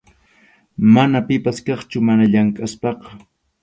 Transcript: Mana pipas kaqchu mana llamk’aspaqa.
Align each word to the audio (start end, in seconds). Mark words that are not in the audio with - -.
Mana 0.93 1.19
pipas 1.27 1.57
kaqchu 1.67 1.99
mana 2.07 2.25
llamk’aspaqa. 2.31 3.07